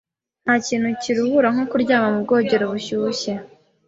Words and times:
Ntakintu 0.43 0.87
kiruhura 1.01 1.47
nko 1.53 1.63
kuryama 1.71 2.07
mu 2.13 2.19
bwogero 2.25 2.63
bushyushye. 2.73 3.31